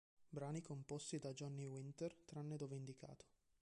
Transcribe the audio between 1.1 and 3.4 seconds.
da Johnny Winter, tranne dove indicato.